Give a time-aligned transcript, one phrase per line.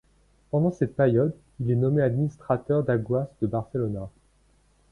[0.49, 4.09] Pendant cette période, il est nommé administrateur d’Aguas de Barcelona.